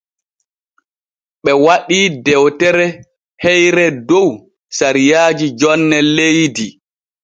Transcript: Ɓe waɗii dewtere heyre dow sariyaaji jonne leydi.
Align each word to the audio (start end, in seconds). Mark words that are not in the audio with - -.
Ɓe 1.43 1.51
waɗii 1.65 2.07
dewtere 2.25 2.85
heyre 3.43 3.85
dow 4.09 4.29
sariyaaji 4.77 5.45
jonne 5.59 5.97
leydi. 6.15 6.67